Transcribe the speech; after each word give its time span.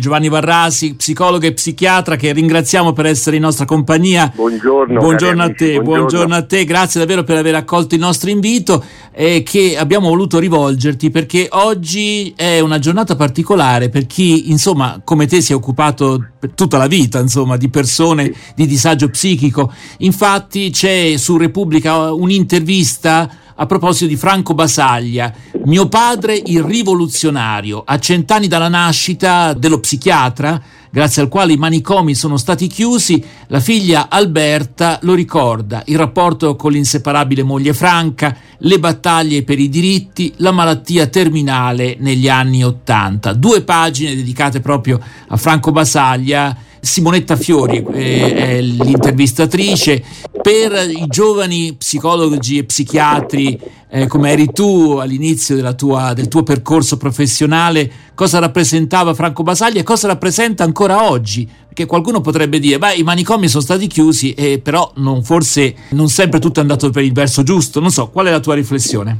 Giovanni 0.00 0.28
Varrasi, 0.28 0.94
psicologo 0.94 1.44
e 1.44 1.52
psichiatra 1.54 2.14
che 2.14 2.32
ringraziamo 2.32 2.92
per 2.92 3.06
essere 3.06 3.34
in 3.34 3.42
nostra 3.42 3.64
compagnia. 3.64 4.30
Buongiorno. 4.32 5.00
Buongiorno 5.00 5.42
a 5.42 5.46
te, 5.48 5.72
buongiorno. 5.72 5.82
buongiorno 5.82 6.34
a 6.36 6.42
te, 6.44 6.64
grazie 6.64 7.00
davvero 7.00 7.24
per 7.24 7.36
aver 7.36 7.56
accolto 7.56 7.96
il 7.96 8.00
nostro 8.00 8.30
invito 8.30 8.84
e 9.10 9.42
che 9.42 9.76
abbiamo 9.76 10.06
voluto 10.06 10.38
rivolgerti 10.38 11.10
perché 11.10 11.48
oggi 11.50 12.32
è 12.36 12.60
una 12.60 12.78
giornata 12.78 13.16
particolare 13.16 13.88
per 13.88 14.06
chi, 14.06 14.52
insomma, 14.52 15.00
come 15.02 15.26
te 15.26 15.40
si 15.40 15.50
è 15.50 15.56
occupato 15.56 16.28
per 16.38 16.52
tutta 16.52 16.78
la 16.78 16.86
vita, 16.86 17.18
insomma, 17.18 17.56
di 17.56 17.68
persone 17.68 18.32
di 18.54 18.68
disagio 18.68 19.08
psichico. 19.08 19.72
Infatti 19.98 20.70
c'è 20.70 21.16
su 21.16 21.36
Repubblica 21.36 22.12
un'intervista 22.12 23.28
a 23.60 23.66
proposito 23.66 24.06
di 24.06 24.16
Franco 24.16 24.54
Basaglia, 24.54 25.32
mio 25.64 25.88
padre 25.88 26.40
il 26.46 26.62
rivoluzionario, 26.62 27.82
a 27.84 27.98
cent'anni 27.98 28.46
dalla 28.46 28.68
nascita 28.68 29.52
dello 29.52 29.80
psichiatra, 29.80 30.62
grazie 30.90 31.22
al 31.22 31.28
quale 31.28 31.54
i 31.54 31.56
manicomi 31.56 32.14
sono 32.14 32.36
stati 32.36 32.68
chiusi, 32.68 33.22
la 33.48 33.58
figlia 33.58 34.06
Alberta 34.08 35.00
lo 35.02 35.14
ricorda, 35.14 35.82
il 35.86 35.98
rapporto 35.98 36.54
con 36.54 36.70
l'inseparabile 36.70 37.42
moglie 37.42 37.74
Franca, 37.74 38.36
le 38.58 38.78
battaglie 38.78 39.42
per 39.42 39.58
i 39.58 39.68
diritti, 39.68 40.32
la 40.36 40.52
malattia 40.52 41.08
terminale 41.08 41.96
negli 41.98 42.28
anni 42.28 42.64
Ottanta. 42.64 43.32
Due 43.32 43.62
pagine 43.62 44.14
dedicate 44.14 44.60
proprio 44.60 45.00
a 45.28 45.36
Franco 45.36 45.72
Basaglia. 45.72 46.56
Simonetta 46.88 47.36
Fiori 47.36 47.84
eh, 47.92 48.34
è 48.34 48.60
l'intervistatrice 48.62 50.02
per 50.40 50.72
i 50.88 51.06
giovani 51.06 51.74
psicologi 51.76 52.56
e 52.56 52.64
psichiatri 52.64 53.60
eh, 53.90 54.06
come 54.06 54.30
eri 54.30 54.46
tu 54.46 54.98
all'inizio 55.00 55.74
tua, 55.74 56.12
del 56.14 56.28
tuo 56.28 56.42
percorso 56.42 56.96
professionale, 56.96 57.90
cosa 58.14 58.38
rappresentava 58.38 59.12
Franco 59.12 59.42
Basaglia 59.42 59.80
e 59.80 59.82
cosa 59.82 60.06
rappresenta 60.08 60.64
ancora 60.64 61.10
oggi? 61.10 61.46
Perché 61.66 61.84
qualcuno 61.86 62.20
potrebbe 62.22 62.58
dire, 62.58 62.78
beh, 62.78 62.94
i 62.94 63.02
manicomi 63.02 63.48
sono 63.48 63.62
stati 63.62 63.86
chiusi, 63.86 64.32
eh, 64.32 64.60
però 64.62 64.90
non, 64.96 65.22
forse 65.22 65.74
non 65.90 66.08
sempre 66.08 66.38
tutto 66.38 66.58
è 66.58 66.62
andato 66.62 66.90
per 66.90 67.02
il 67.04 67.12
verso 67.12 67.42
giusto. 67.42 67.80
Non 67.80 67.90
so, 67.90 68.08
qual 68.08 68.26
è 68.26 68.30
la 68.30 68.40
tua 68.40 68.54
riflessione? 68.54 69.18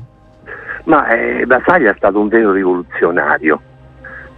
Ma 0.85 1.07
eh, 1.09 1.45
Basaglia 1.45 1.91
è 1.91 1.95
stato 1.99 2.19
un 2.19 2.29
vero 2.29 2.53
rivoluzionario, 2.53 3.61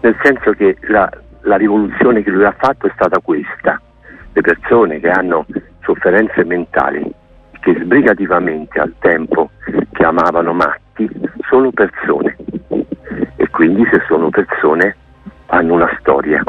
nel 0.00 0.16
senso 0.22 0.50
che 0.52 0.77
la, 0.88 1.08
la 1.42 1.56
rivoluzione 1.56 2.22
che 2.22 2.30
lui 2.30 2.44
ha 2.44 2.55
fatto 2.58 2.86
è 2.86 2.91
stata 2.94 3.20
questa. 3.20 3.80
Le 4.33 4.41
persone 4.41 5.00
che 5.00 5.10
hanno 5.10 5.46
sofferenze 5.83 6.44
mentali, 6.44 7.10
che 7.60 7.78
sbrigativamente 7.83 8.78
al 8.78 8.94
tempo 8.98 9.50
chiamavano 9.92 10.52
matti, 10.52 11.08
sono 11.48 11.70
persone. 11.70 12.36
E 13.36 13.48
quindi 13.50 13.84
se 13.91 14.02
sono 14.06 14.30
persone 14.30 14.96
hanno 15.46 15.74
una 15.74 15.96
storia. 15.98 16.42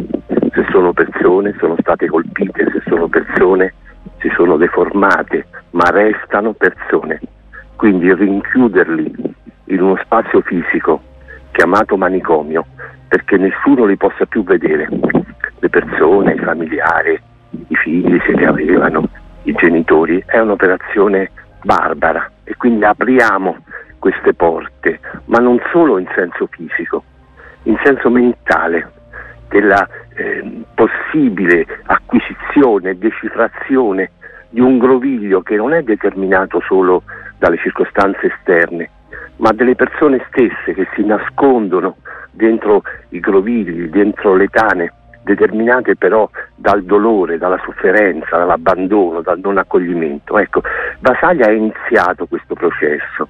Se 0.53 0.65
sono 0.69 0.93
persone 0.93 1.55
sono 1.59 1.75
state 1.79 2.07
colpite, 2.07 2.69
se 2.71 2.81
sono 2.87 3.07
persone 3.07 3.73
si 4.19 4.29
sono 4.35 4.57
deformate, 4.57 5.47
ma 5.71 5.89
restano 5.89 6.53
persone. 6.53 7.19
Quindi 7.75 8.13
rinchiuderli 8.13 9.13
in 9.65 9.81
uno 9.81 9.97
spazio 10.03 10.41
fisico 10.41 11.01
chiamato 11.51 11.97
manicomio 11.97 12.65
perché 13.11 13.35
nessuno 13.35 13.83
li 13.83 13.97
possa 13.97 14.25
più 14.25 14.41
vedere. 14.41 14.87
Le 15.59 15.67
persone, 15.67 16.31
i 16.31 16.39
familiari, 16.39 17.19
i 17.67 17.75
figli 17.75 18.17
se 18.25 18.31
li 18.31 18.45
avevano, 18.45 19.03
i 19.43 19.51
genitori, 19.51 20.23
è 20.25 20.39
un'operazione 20.39 21.29
barbara 21.61 22.31
e 22.45 22.55
quindi 22.55 22.85
apriamo 22.85 23.57
queste 23.99 24.33
porte, 24.33 25.01
ma 25.25 25.39
non 25.39 25.59
solo 25.73 25.97
in 25.97 26.07
senso 26.15 26.47
fisico, 26.49 27.03
in 27.63 27.77
senso 27.83 28.09
mentale, 28.09 28.89
della 29.49 29.85
eh, 30.15 30.63
possibile 30.73 31.65
acquisizione 31.87 32.91
e 32.91 32.95
decifrazione 32.95 34.11
di 34.47 34.61
un 34.61 34.77
groviglio 34.77 35.41
che 35.41 35.57
non 35.57 35.73
è 35.73 35.81
determinato 35.81 36.61
solo 36.61 37.03
dalle 37.37 37.57
circostanze 37.57 38.27
esterne, 38.27 38.89
ma 39.35 39.51
delle 39.51 39.75
persone 39.75 40.25
stesse 40.29 40.73
che 40.73 40.87
si 40.95 41.03
nascondono 41.03 41.97
dentro 42.31 42.81
i 43.09 43.19
grovigli, 43.19 43.89
dentro 43.89 44.35
le 44.35 44.47
tane, 44.47 44.93
determinate 45.23 45.95
però 45.95 46.29
dal 46.55 46.83
dolore, 46.83 47.37
dalla 47.37 47.59
sofferenza, 47.63 48.37
dall'abbandono, 48.37 49.21
dal 49.21 49.39
non 49.39 49.57
accoglimento. 49.57 50.37
Ecco, 50.37 50.61
Basaglia 50.99 51.47
ha 51.47 51.51
iniziato 51.51 52.25
questo 52.25 52.55
processo 52.55 53.27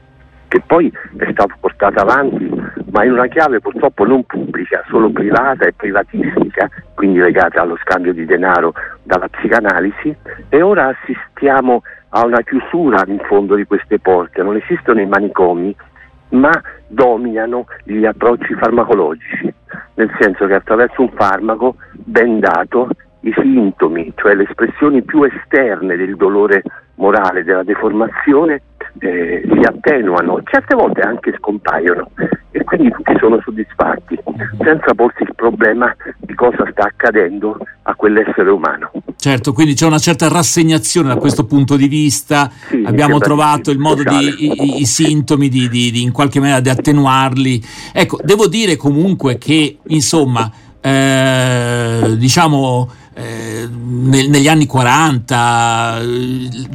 che 0.47 0.61
poi 0.65 0.91
è 1.17 1.31
stato 1.31 1.55
portato 1.61 2.01
avanti, 2.01 2.49
ma 2.91 3.05
in 3.05 3.13
una 3.13 3.27
chiave 3.27 3.61
purtroppo 3.61 4.05
non 4.05 4.25
pubblica, 4.25 4.83
solo 4.89 5.09
privata 5.09 5.65
e 5.65 5.71
privatistica, 5.71 6.69
quindi 6.93 7.19
legata 7.19 7.61
allo 7.61 7.77
scambio 7.77 8.11
di 8.11 8.25
denaro 8.25 8.73
dalla 9.03 9.29
psicanalisi, 9.29 10.13
e 10.49 10.61
ora 10.61 10.87
assistiamo 10.87 11.83
a 12.09 12.25
una 12.25 12.41
chiusura 12.41 13.01
in 13.07 13.19
fondo 13.19 13.55
di 13.55 13.63
queste 13.63 13.99
porte, 13.99 14.43
non 14.43 14.57
esistono 14.57 14.99
i 14.99 15.05
manicomi, 15.05 15.73
ma 16.31 16.51
dominano 16.87 17.65
gli 17.83 18.05
approcci 18.05 18.53
farmacologici, 18.55 19.53
nel 19.95 20.11
senso 20.19 20.45
che 20.45 20.53
attraverso 20.53 21.01
un 21.01 21.11
farmaco 21.13 21.75
ben 21.91 22.39
dato 22.39 22.89
i 23.21 23.33
sintomi, 23.35 24.11
cioè 24.15 24.35
le 24.35 24.43
espressioni 24.43 25.03
più 25.03 25.23
esterne 25.23 25.95
del 25.95 26.15
dolore 26.15 26.63
morale, 26.95 27.43
della 27.43 27.63
deformazione, 27.63 28.61
eh, 28.99 29.43
si 29.43 29.59
attenuano, 29.63 30.41
certe 30.43 30.75
volte 30.75 31.01
anche 31.01 31.33
scompaiono 31.37 32.09
e 32.51 32.63
quindi 32.63 32.89
tutti 32.91 33.15
sono 33.17 33.39
soddisfatti, 33.41 34.19
senza 34.59 34.93
porsi 34.93 35.23
il 35.23 35.33
problema 35.35 35.93
di 36.17 36.33
cosa 36.33 36.67
sta 36.71 36.83
accadendo 36.83 37.57
a 37.83 37.95
quell'essere 37.95 38.49
umano. 38.49 38.91
Certo, 39.21 39.53
quindi 39.53 39.75
c'è 39.75 39.85
una 39.85 39.99
certa 39.99 40.27
rassegnazione 40.29 41.09
da 41.09 41.15
questo 41.17 41.45
punto 41.45 41.75
di 41.75 41.87
vista, 41.87 42.51
sì, 42.67 42.81
abbiamo 42.83 43.19
trovato 43.19 43.69
il 43.69 43.77
modo 43.77 44.01
sociale. 44.01 44.35
di 44.35 44.47
i, 44.47 44.81
i 44.81 44.85
sintomi 44.87 45.47
di, 45.47 45.69
di, 45.69 45.91
di, 45.91 46.01
in 46.01 46.11
qualche 46.11 46.39
maniera 46.39 46.59
di 46.59 46.69
attenuarli. 46.69 47.63
Ecco, 47.93 48.19
devo 48.23 48.47
dire 48.47 48.77
comunque 48.77 49.37
che 49.37 49.77
insomma, 49.89 50.51
eh, 50.81 52.15
diciamo 52.17 52.89
nel, 53.69 54.29
negli 54.29 54.47
anni 54.47 54.65
40, 54.65 56.01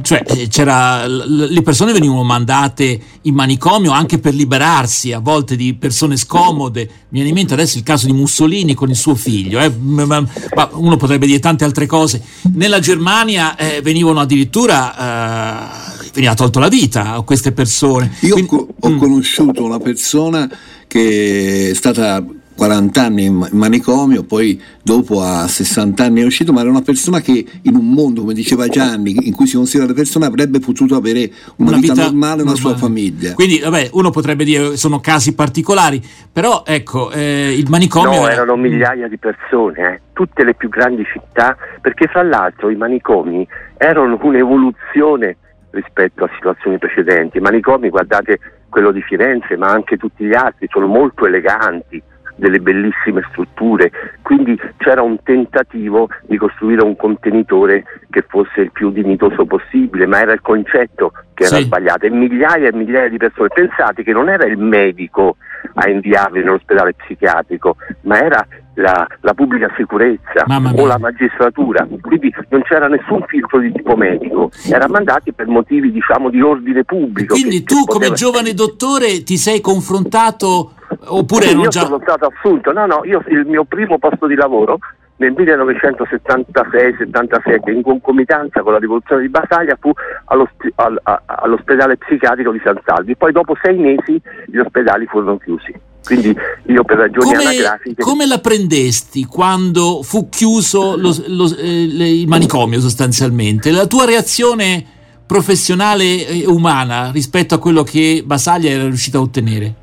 cioè 0.01 0.23
c'era, 0.47 1.05
le 1.07 1.61
persone 1.61 1.91
venivano 1.91 2.23
mandate 2.23 2.99
in 3.23 3.33
manicomio 3.33 3.91
anche 3.91 4.19
per 4.19 4.33
liberarsi 4.33 5.11
a 5.11 5.19
volte 5.19 5.55
di 5.55 5.73
persone 5.75 6.17
scomode. 6.17 6.81
Mi 7.09 7.19
viene 7.19 7.29
in 7.29 7.35
mente 7.35 7.53
adesso 7.53 7.77
il 7.77 7.83
caso 7.83 8.05
di 8.05 8.13
Mussolini 8.13 8.73
con 8.73 8.89
il 8.89 8.95
suo 8.95 9.15
figlio, 9.15 9.59
eh, 9.59 9.69
ma 9.69 10.25
uno 10.71 10.97
potrebbe 10.97 11.25
dire 11.25 11.39
tante 11.39 11.63
altre 11.63 11.85
cose. 11.85 12.21
Nella 12.53 12.79
Germania 12.79 13.55
eh, 13.55 13.81
venivano 13.81 14.19
addirittura 14.19 15.95
eh, 16.03 16.09
veniva 16.13 16.33
tolto 16.33 16.59
la 16.59 16.67
vita 16.67 17.13
a 17.13 17.21
queste 17.21 17.51
persone. 17.51 18.15
Io 18.21 18.33
Quindi, 18.33 18.53
ho, 18.53 18.67
ho 18.79 18.89
mm. 18.89 18.97
conosciuto 18.97 19.63
una 19.63 19.79
persona 19.79 20.49
che 20.87 21.71
è 21.71 21.73
stata 21.73 22.23
40 22.57 23.01
anni 23.01 23.25
in 23.25 23.47
manicomio, 23.51 24.23
poi 24.23 24.59
dopo 24.81 25.21
a 25.21 25.47
60 25.47 26.03
anni 26.03 26.21
è 26.21 26.25
uscito, 26.25 26.51
ma 26.51 26.61
era 26.61 26.69
una 26.69 26.81
persona 26.81 27.21
che 27.21 27.45
in 27.61 27.75
un 27.75 27.91
mondo, 27.91 28.21
come 28.21 28.33
diceva 28.33 28.67
Gianni, 28.67 29.27
in 29.27 29.33
cui 29.33 29.45
si 29.45 29.55
considera 29.55 29.87
le 29.87 29.93
persone, 29.93 30.25
avrebbe 30.25 30.59
potuto 30.59 30.95
avere 30.95 31.29
una, 31.57 31.69
una 31.69 31.77
vita, 31.77 31.93
vita, 31.93 32.05
normale 32.05 32.41
e 32.41 32.45
una 32.45 32.55
sua 32.55 32.75
famiglia. 32.75 33.35
Quindi, 33.35 33.59
vabbè, 33.59 33.91
uno 33.93 34.09
potrebbe 34.09 34.43
dire 34.43 34.71
che 34.71 34.77
sono 34.77 34.99
casi 34.99 35.35
particolari, 35.35 36.01
però 36.31 36.63
ecco, 36.65 37.11
eh, 37.11 37.53
il 37.55 37.69
manicomio... 37.69 38.21
No, 38.21 38.27
erano 38.27 38.55
migliaia 38.55 39.07
di 39.07 39.17
persone, 39.19 39.93
eh, 39.93 40.01
tutte 40.13 40.43
le 40.43 40.55
più 40.55 40.67
grandi 40.69 41.03
città, 41.05 41.55
perché 41.79 42.07
fra 42.07 42.23
l'altro 42.23 42.71
i 42.71 42.75
manicomi 42.75 43.47
erano 43.77 44.17
un'evoluzione 44.19 45.37
rispetto 45.69 46.23
a 46.23 46.29
situazioni 46.33 46.79
precedenti. 46.79 47.37
I 47.37 47.41
manicomi, 47.41 47.89
guardate 47.89 48.39
quello 48.67 48.91
di 48.91 49.01
Firenze, 49.01 49.55
ma 49.57 49.67
anche 49.67 49.97
tutti 49.97 50.25
gli 50.25 50.33
altri, 50.33 50.67
sono 50.69 50.87
molto 50.87 51.27
eleganti, 51.27 52.01
delle 52.37 52.59
bellissime 52.59 53.23
strutture, 53.29 53.91
quindi 54.21 54.57
c'era 54.77 55.01
un 55.01 55.21
tentativo 55.23 56.07
di 56.25 56.37
costruire 56.37 56.83
un 56.83 56.95
contenitore 56.95 57.83
che 58.09 58.23
fosse 58.27 58.61
il 58.61 58.71
più 58.71 58.91
dignitoso 58.91 59.45
possibile, 59.45 60.05
ma 60.05 60.21
era 60.21 60.33
il 60.33 60.41
concetto 60.41 61.11
che 61.33 61.43
era 61.43 61.57
sì. 61.57 61.63
sbagliato. 61.63 62.05
E 62.05 62.09
migliaia 62.09 62.69
e 62.69 62.73
migliaia 62.73 63.09
di 63.09 63.17
persone, 63.17 63.49
pensate 63.53 64.03
che 64.03 64.13
non 64.13 64.29
era 64.29 64.45
il 64.45 64.57
medico 64.57 65.37
a 65.73 65.89
inviarli 65.89 66.39
nell'ospedale 66.39 66.93
psichiatrico, 66.93 67.75
ma 68.01 68.19
era 68.21 68.47
la, 68.75 69.07
la, 69.21 69.33
pubblica 69.33 69.71
sicurezza 69.75 70.45
o 70.45 70.85
la 70.85 70.97
magistratura, 70.99 71.87
quindi 72.01 72.33
non 72.49 72.61
c'era 72.61 72.87
nessun 72.87 73.23
filtro 73.27 73.59
di 73.59 73.71
tipo 73.71 73.95
medico, 73.95 74.51
erano 74.69 74.93
mandati 74.93 75.33
per 75.33 75.47
motivi 75.47 75.91
diciamo 75.91 76.29
di 76.29 76.41
ordine 76.41 76.83
pubblico. 76.83 77.33
Quindi 77.33 77.63
che, 77.63 77.73
tu 77.73 77.83
che 77.85 77.93
come 77.93 78.11
giovane 78.11 78.53
dottore 78.53 79.23
ti 79.23 79.37
sei 79.37 79.61
confrontato 79.61 80.73
Oppure 81.07 81.47
io 81.47 81.67
già... 81.67 81.85
sono 81.85 81.99
stato 82.01 82.31
assunto, 82.33 82.71
no, 82.71 82.85
no, 82.85 83.01
io 83.03 83.23
il 83.27 83.45
mio 83.45 83.63
primo 83.63 83.97
posto 83.97 84.27
di 84.27 84.35
lavoro 84.35 84.77
nel 85.17 85.33
1976-77 85.33 87.71
in 87.71 87.81
concomitanza 87.81 88.61
con 88.61 88.73
la 88.73 88.79
rivoluzione 88.79 89.21
di 89.21 89.29
Basaglia 89.29 89.77
fu 89.79 89.91
all'ospedale 90.25 91.97
psichiatrico 91.97 92.51
di 92.51 92.59
San 92.63 92.79
Salvi, 92.85 93.15
poi 93.15 93.31
dopo 93.31 93.55
sei 93.61 93.77
mesi 93.77 94.21
gli 94.45 94.57
ospedali 94.57 95.07
furono 95.07 95.37
chiusi. 95.37 95.73
Quindi 96.03 96.35
io 96.67 96.83
per 96.83 96.97
ragioni 96.97 97.25
come, 97.25 97.43
anagrafiche... 97.43 98.01
Come 98.01 98.27
la 98.27 98.39
prendesti 98.39 99.25
quando 99.25 100.03
fu 100.03 100.29
chiuso 100.29 100.95
lo, 100.95 101.13
lo, 101.27 101.53
eh, 101.57 102.21
il 102.21 102.27
manicomio 102.27 102.79
sostanzialmente? 102.79 103.71
La 103.71 103.87
tua 103.87 104.05
reazione 104.05 104.85
professionale 105.25 106.25
e 106.25 106.45
umana 106.47 107.11
rispetto 107.11 107.55
a 107.55 107.59
quello 107.59 107.83
che 107.83 108.23
Basaglia 108.25 108.69
era 108.69 108.83
riuscito 108.83 109.17
a 109.17 109.21
ottenere? 109.21 109.76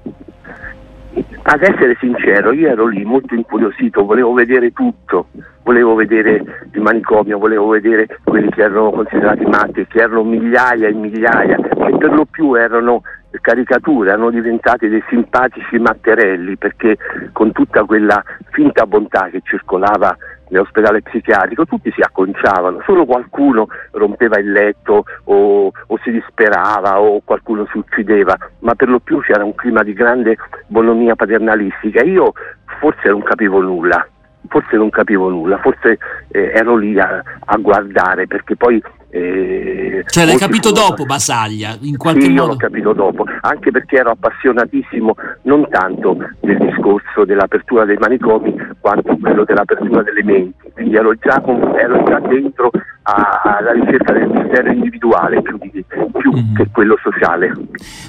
Ad 1.54 1.62
essere 1.62 1.96
sincero, 2.00 2.50
io 2.50 2.68
ero 2.68 2.86
lì 2.86 3.04
molto 3.04 3.32
incuriosito, 3.32 4.04
volevo 4.04 4.32
vedere 4.32 4.72
tutto, 4.72 5.28
volevo 5.62 5.94
vedere 5.94 6.42
il 6.72 6.80
manicomio, 6.80 7.38
volevo 7.38 7.68
vedere 7.68 8.08
quelli 8.24 8.50
che 8.50 8.62
erano 8.62 8.90
considerati 8.90 9.44
matti, 9.44 9.86
che 9.86 10.00
erano 10.00 10.24
migliaia 10.24 10.88
e 10.88 10.92
migliaia, 10.92 11.54
che 11.54 11.96
per 11.96 12.12
lo 12.12 12.24
più 12.24 12.54
erano 12.54 13.02
caricature, 13.40 14.10
erano 14.10 14.30
diventati 14.30 14.88
dei 14.88 15.02
simpatici 15.08 15.78
matterelli 15.78 16.56
perché 16.56 16.96
con 17.30 17.52
tutta 17.52 17.84
quella 17.84 18.20
finta 18.50 18.84
bontà 18.84 19.28
che 19.30 19.40
circolava 19.44 20.16
nell'ospedale 20.48 21.02
psichiatrico 21.02 21.66
tutti 21.66 21.90
si 21.92 22.00
acconciavano, 22.00 22.82
solo 22.84 23.04
qualcuno 23.04 23.68
rompeva 23.92 24.38
il 24.38 24.52
letto 24.52 25.04
o, 25.24 25.66
o, 25.86 25.98
si 26.02 26.10
disperava 26.10 27.00
o 27.00 27.20
qualcuno 27.24 27.66
si 27.70 27.78
uccideva, 27.78 28.36
ma 28.60 28.74
per 28.74 28.88
lo 28.88 29.00
più 29.00 29.20
c'era 29.20 29.44
un 29.44 29.54
clima 29.54 29.82
di 29.82 29.92
grande 29.92 30.36
bonomia 30.66 31.14
paternalistica. 31.14 32.02
Io 32.02 32.32
forse 32.80 33.08
non 33.08 33.22
capivo 33.22 33.60
nulla, 33.60 34.06
forse 34.48 34.76
non 34.76 34.90
capivo 34.90 35.28
nulla, 35.28 35.58
forse 35.58 35.98
eh, 36.28 36.52
ero 36.54 36.76
lì 36.76 36.98
a, 36.98 37.22
a, 37.44 37.56
guardare 37.56 38.26
perché 38.26 38.56
poi... 38.56 38.82
Eh, 39.10 40.02
cioè 40.06 40.24
l'hai 40.24 40.36
capito 40.36 40.74
sono... 40.74 40.88
dopo 40.88 41.04
Basaglia, 41.04 41.76
in 41.82 41.96
qualche 41.96 42.22
sì, 42.22 42.28
modo? 42.30 42.42
io 42.42 42.48
l'ho 42.48 42.56
capito 42.56 42.92
dopo, 42.92 43.24
anche 43.42 43.70
perché 43.70 43.96
ero 43.96 44.10
appassionatissimo 44.10 45.14
non 45.42 45.68
tanto 45.70 46.16
del 46.40 46.58
discorso 46.58 47.24
dell'apertura 47.24 47.84
dei 47.84 47.96
manicomi 47.96 48.53
quanto 48.84 49.16
quello 49.18 49.44
dell'apertura 49.44 50.02
delle 50.02 50.22
menti, 50.22 50.70
quindi 50.74 50.94
ero 50.94 51.14
già, 51.14 51.42
ero 51.42 52.02
già 52.04 52.20
dentro 52.20 52.70
alla 53.04 53.72
ricerca 53.72 54.12
del 54.12 54.28
mistero 54.28 54.70
individuale 54.70 55.40
più, 55.40 55.56
di, 55.56 55.82
più 55.88 56.30
mm-hmm. 56.30 56.54
che 56.54 56.68
quello 56.70 56.94
sociale. 57.02 57.50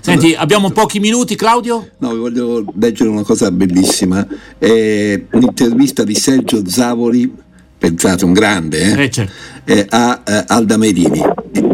Senti, 0.01 0.35
abbiamo 0.35 0.71
pochi 0.71 0.99
minuti, 0.99 1.37
Claudio? 1.37 1.91
No, 1.99 2.11
vi 2.11 2.17
voglio 2.17 2.65
leggere 2.77 3.09
una 3.09 3.23
cosa 3.23 3.51
bellissima, 3.51 4.27
è 4.57 5.23
un'intervista 5.31 6.03
di 6.03 6.13
Sergio 6.13 6.67
Zavoli, 6.67 7.33
pensate, 7.77 8.25
un 8.25 8.33
grande, 8.33 8.81
eh? 8.81 9.03
Eh, 9.03 9.09
certo. 9.09 9.31
eh, 9.63 9.85
a 9.87 10.23
eh, 10.27 10.43
Alda 10.45 10.75
Merini. 10.75 11.21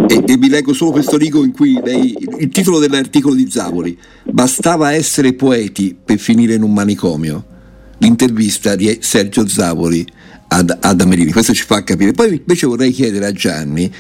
E, 0.08 0.24
e, 0.28 0.38
vi 0.38 0.48
leggo 0.48 0.74
solo 0.74 0.92
questo 0.92 1.18
rigo 1.18 1.44
in 1.44 1.54
cui 1.54 1.82
lei, 1.84 2.16
il 2.38 2.50
titolo 2.50 2.78
dell'articolo 2.78 3.34
di 3.34 3.50
Zavoli, 3.50 3.98
bastava 4.26 4.94
essere 4.94 5.34
poeti 5.34 5.98
per 6.06 6.20
finire 6.20 6.54
in 6.54 6.62
un 6.62 6.72
manicomio. 6.72 7.46
L'intervista 8.02 8.76
di 8.76 8.98
Sergio 9.00 9.48
Zavoli 9.48 10.04
ad, 10.48 10.76
ad 10.82 11.02
Amerini, 11.02 11.32
questo 11.32 11.54
ci 11.54 11.64
fa 11.64 11.84
capire. 11.84 12.14
Poi 12.14 12.38
invece 12.38 12.66
vorrei 12.66 12.90
chiedere 12.90 13.28
a 13.28 13.32
Gianni, 13.32 13.94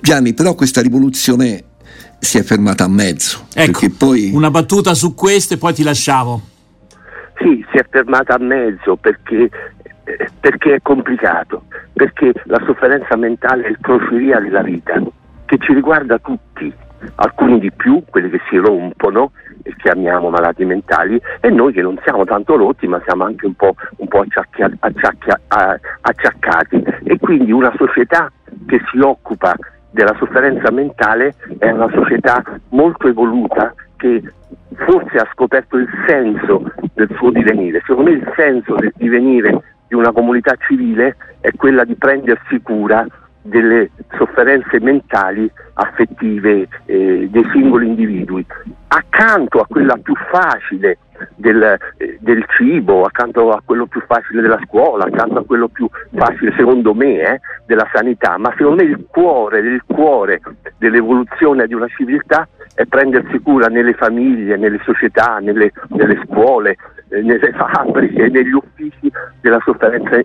Gianni 0.00 0.34
però 0.34 0.54
questa 0.54 0.80
rivoluzione 0.80 1.64
si 2.20 2.38
è 2.38 2.42
fermata 2.42 2.84
a 2.84 2.88
mezzo. 2.88 3.46
Ecco, 3.52 3.88
poi... 3.98 4.30
una 4.32 4.50
battuta 4.50 4.94
su 4.94 5.14
questo 5.14 5.54
e 5.54 5.56
poi 5.56 5.74
ti 5.74 5.82
lasciamo. 5.82 6.42
Sì, 7.38 7.64
si 7.72 7.78
è 7.78 7.84
fermata 7.90 8.34
a 8.34 8.38
mezzo 8.38 8.94
perché, 8.96 9.50
perché 10.38 10.74
è 10.74 10.80
complicato, 10.80 11.64
perché 11.92 12.32
la 12.44 12.62
sofferenza 12.64 13.16
mentale 13.16 13.64
è 13.64 13.70
il 13.70 13.78
crociria 13.80 14.38
della 14.38 14.62
vita, 14.62 15.02
che 15.46 15.58
ci 15.58 15.74
riguarda 15.74 16.18
tutti, 16.18 16.72
alcuni 17.16 17.58
di 17.58 17.72
più, 17.72 18.04
quelli 18.08 18.30
che 18.30 18.40
si 18.48 18.56
rompono, 18.56 19.32
chiamiamo 19.76 20.30
malati 20.30 20.64
mentali, 20.64 21.20
e 21.40 21.50
noi 21.50 21.72
che 21.72 21.82
non 21.82 21.98
siamo 22.02 22.24
tanto 22.24 22.56
rotti 22.56 22.86
ma 22.86 23.00
siamo 23.04 23.24
anche 23.24 23.46
un 23.46 23.54
po', 23.54 23.74
un 23.96 24.08
po 24.08 24.20
acciacchia, 24.20 24.70
acciacchia, 24.78 25.40
acciaccati. 26.00 26.84
E 27.04 27.18
quindi 27.18 27.52
una 27.52 27.72
società 27.76 28.30
che 28.66 28.80
si 28.90 28.98
occupa 28.98 29.54
della 29.90 30.14
sofferenza 30.18 30.70
mentale 30.70 31.34
è 31.58 31.70
una 31.70 31.90
società 31.90 32.42
molto 32.70 33.08
evoluta 33.08 33.74
che 33.96 34.22
forse 34.74 35.18
ha 35.18 35.28
scoperto 35.32 35.76
il 35.76 35.88
senso 36.06 36.72
del 36.94 37.10
suo 37.16 37.30
divenire. 37.30 37.82
Secondo 37.86 38.10
me 38.10 38.16
il 38.16 38.32
senso 38.36 38.74
del 38.76 38.92
divenire 38.96 39.62
di 39.88 39.94
una 39.94 40.12
comunità 40.12 40.54
civile 40.66 41.16
è 41.40 41.50
quella 41.56 41.84
di 41.84 41.96
prendersi 41.96 42.60
cura 42.62 43.04
delle 43.42 43.90
sofferenze 44.16 44.80
mentali, 44.80 45.50
affettive 45.74 46.68
eh, 46.84 47.28
dei 47.30 47.48
singoli 47.52 47.86
individui, 47.86 48.44
accanto 48.92 49.60
a 49.60 49.66
quella 49.66 49.96
più 50.02 50.14
facile 50.30 50.98
del, 51.36 51.76
del, 52.18 52.44
cibo, 52.56 53.04
accanto 53.04 53.50
a 53.50 53.62
quello 53.64 53.86
più 53.86 54.00
facile 54.06 54.40
della 54.40 54.58
scuola, 54.66 55.04
accanto 55.04 55.38
a 55.38 55.44
quello 55.44 55.68
più 55.68 55.88
facile 56.12 56.52
secondo 56.56 56.94
me 56.94 57.20
eh, 57.20 57.40
della 57.66 57.88
sanità, 57.92 58.36
ma 58.38 58.52
secondo 58.56 58.82
me 58.82 58.88
il 58.88 59.06
cuore, 59.08 59.60
il 59.60 59.82
cuore 59.86 60.40
dell'evoluzione 60.78 61.66
di 61.66 61.74
una 61.74 61.88
civiltà 61.88 62.48
è 62.74 62.84
prendersi 62.86 63.38
cura 63.40 63.66
nelle 63.66 63.94
famiglie, 63.94 64.56
nelle 64.56 64.80
società, 64.82 65.38
nelle, 65.38 65.70
nelle 65.88 66.20
scuole, 66.24 66.76
eh, 67.10 67.20
nelle 67.20 67.52
fabbriche, 67.52 68.28
negli 68.28 68.52
uffici 68.52 69.12
della 69.40 69.60
sofferenza 69.64 70.20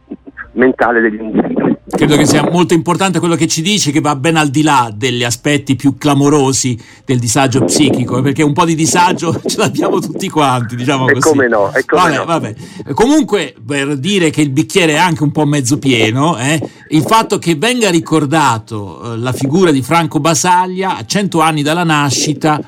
mentale 0.56 1.02
degli 1.02 1.20
individui. 1.20 1.74
Credo 1.88 2.18
che 2.18 2.26
sia 2.26 2.50
molto 2.50 2.74
importante 2.74 3.20
quello 3.20 3.36
che 3.36 3.48
ci 3.48 3.62
dice, 3.62 3.92
che 3.92 4.02
va 4.02 4.16
ben 4.16 4.38
al 4.38 4.50
di 4.50 4.64
là 4.64 4.92
degli 4.94 5.24
aspetti 5.24 5.76
più 5.76 5.98
clamorosi 5.98 6.78
del 7.06 7.20
disagio 7.20 7.64
psichico, 7.64 8.22
perché 8.22 8.42
un 8.42 8.54
po' 8.54 8.66
di 8.66 8.76
disagio 8.76 9.40
ce 9.46 9.58
l'abbiamo 9.58 10.00
tutti 10.00 10.28
quanti, 10.28 10.76
diciamo 10.76 11.06
così. 11.06 11.18
E 11.18 11.22
come 11.22 11.48
no, 11.48 11.72
e 11.74 11.86
come 11.86 12.02
vabbè, 12.02 12.18
no. 12.18 12.26
Vabbè. 12.26 12.56
Comunque, 12.94 13.54
per 13.66 13.98
dire 13.98 14.30
che 14.32 14.42
il 14.42 14.50
bicchiere 14.50 14.94
è 14.94 14.98
anche 14.98 15.24
un 15.24 15.32
po' 15.32 15.46
mezzo 15.46 15.78
pieno, 15.78 16.38
eh, 16.38 16.60
il 16.90 17.04
fatto 17.04 17.38
che 17.38 17.56
venga 17.56 17.90
ricordato 17.90 19.14
eh, 19.14 19.18
la 19.18 19.32
figura 19.32 19.72
di 19.72 19.82
Franco 19.82 20.20
Basaglia 20.20 20.98
a 20.98 21.06
cento 21.06 21.40
anni 21.40 21.62
dalla 21.62 21.84
nascita 21.84 22.60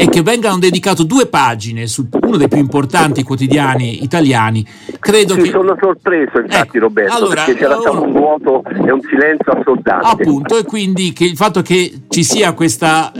e 0.00 0.08
che 0.08 0.22
vengano 0.22 0.58
dedicate 0.58 1.04
due 1.04 1.26
pagine 1.26 1.86
su 1.86 2.08
uno 2.22 2.38
dei 2.38 2.48
più 2.48 2.56
importanti 2.56 3.22
quotidiani 3.22 4.02
italiani. 4.02 4.66
Credo 4.98 5.34
sì, 5.34 5.42
che... 5.42 5.50
sono 5.50 5.76
sorpreso 5.78 6.38
infatti 6.40 6.78
eh, 6.78 6.80
Roberto, 6.80 7.14
allora, 7.16 7.44
perché 7.44 7.60
c'era 7.60 7.78
stato 7.78 8.02
un 8.02 8.12
vuoto 8.12 8.62
e 8.64 8.90
un 8.90 9.00
silenzio 9.02 9.52
assordante. 9.52 10.06
Appunto, 10.06 10.56
e 10.56 10.64
quindi 10.64 11.12
che 11.12 11.24
il 11.24 11.36
fatto 11.36 11.60
che 11.60 12.04
ci 12.08 12.24
sia 12.24 12.54
questa, 12.54 13.12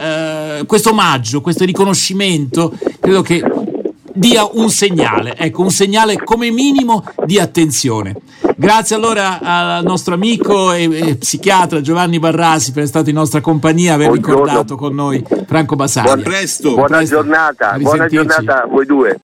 eh, 0.60 0.64
questo 0.64 0.90
omaggio, 0.90 1.42
questo 1.42 1.66
riconoscimento, 1.66 2.72
credo 2.98 3.20
che 3.20 3.44
dia 4.14 4.48
un 4.50 4.70
segnale, 4.70 5.36
ecco, 5.36 5.60
un 5.60 5.70
segnale 5.70 6.16
come 6.16 6.50
minimo 6.50 7.04
di 7.26 7.38
attenzione. 7.38 8.16
Grazie 8.60 8.94
allora 8.94 9.38
al 9.40 9.84
nostro 9.84 10.12
amico 10.12 10.74
e, 10.74 10.82
e 10.92 11.16
psichiatra 11.16 11.80
Giovanni 11.80 12.18
Barrasi 12.18 12.72
per 12.72 12.82
essere 12.82 12.88
stato 12.88 13.08
in 13.08 13.14
nostra 13.14 13.40
compagnia, 13.40 13.94
aver 13.94 14.08
Buongiorno. 14.08 14.44
ricordato 14.44 14.76
con 14.76 14.94
noi 14.94 15.24
Franco 15.46 15.76
Basaglia. 15.76 16.12
Buon 16.12 16.22
presto. 16.22 16.74
Buona 16.74 16.98
presto. 16.98 17.14
giornata, 17.14 17.78
buona 17.78 18.06
giornata 18.06 18.64
a 18.64 18.66
voi 18.66 18.84
due. 18.84 19.18